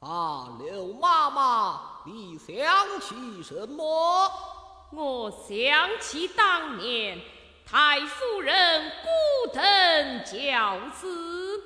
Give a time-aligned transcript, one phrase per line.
[0.00, 2.56] 啊，刘妈妈，你想
[3.00, 4.32] 起什么？
[4.92, 7.20] 我想起当年
[7.66, 11.62] 太夫人孤等教子，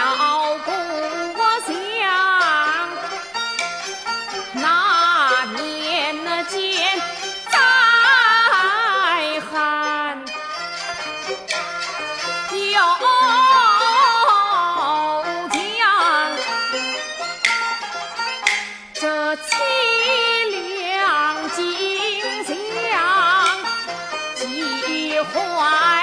[0.00, 0.06] 小
[0.64, 0.72] 姑
[1.36, 1.68] 我想，
[4.54, 4.64] 那
[5.60, 5.60] 年
[6.24, 6.58] 那剑
[7.50, 7.58] 在
[9.52, 10.24] 寒，
[12.50, 12.80] 又
[15.52, 15.54] 将
[18.94, 19.44] 这凄
[20.48, 21.58] 凉景
[22.46, 22.96] 象，
[24.34, 25.99] 急坏。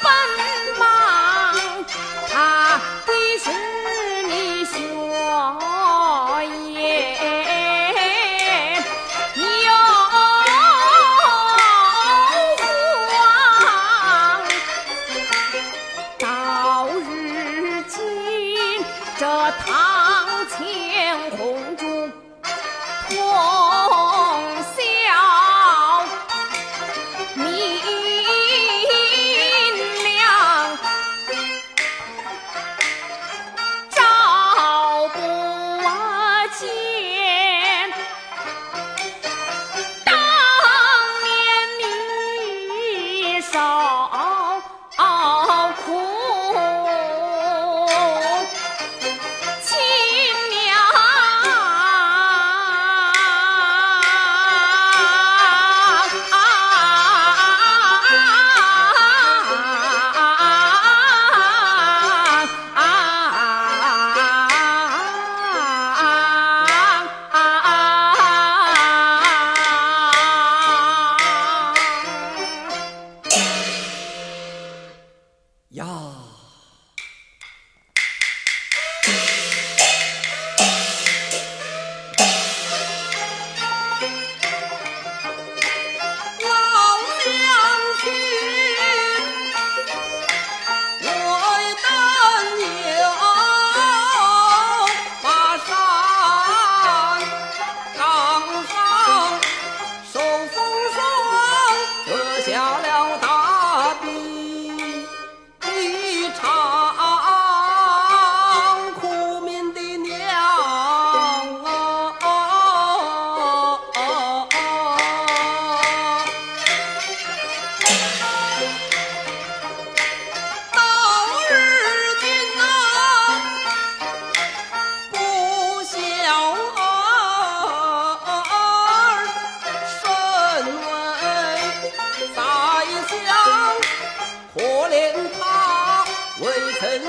[0.00, 0.43] 分。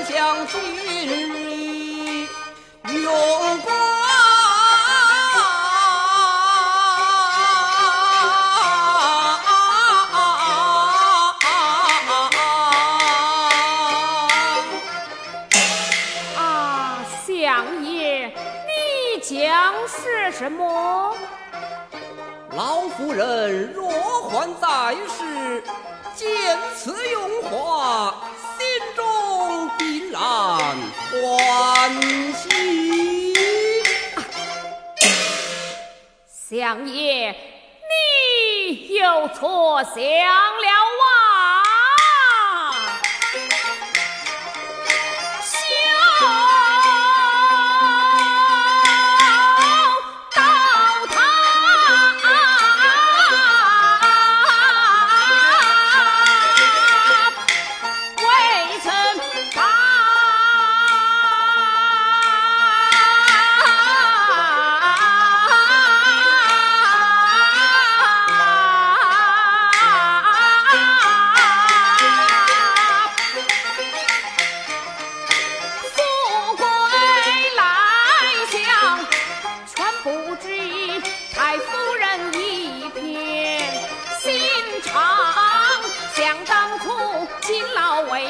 [0.08, 2.28] 将军你
[3.02, 3.76] 勇光
[16.36, 17.04] 啊！
[17.26, 18.32] 相爷，
[18.64, 21.16] 你将是什么？
[22.52, 23.90] 老夫人若
[24.30, 25.62] 还在世，
[26.14, 28.14] 见此荣华。
[31.22, 31.90] 欢
[32.32, 32.44] 喜。
[36.48, 37.34] 相爷，
[37.90, 40.75] 你又错想了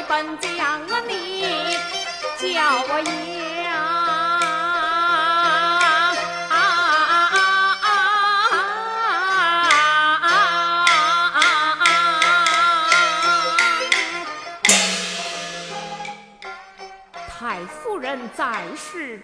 [0.09, 1.77] 本将啊你，
[2.39, 2.49] 教
[2.89, 3.67] 我养。
[17.39, 19.21] 太夫人在世，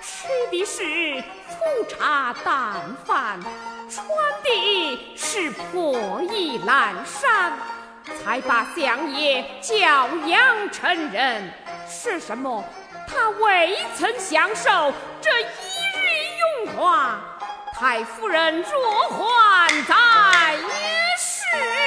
[0.00, 3.38] 吃的是粗茶淡饭，
[3.90, 4.06] 穿
[4.42, 7.52] 的是破衣烂衫。
[8.22, 11.52] 才把相爷教养成人。
[11.88, 12.64] 是什么？
[13.08, 17.20] 他未曾享受这一日荣华。
[17.74, 21.81] 太夫人若还在也是。